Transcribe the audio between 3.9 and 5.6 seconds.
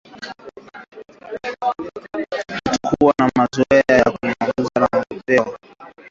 kuangamiza kupe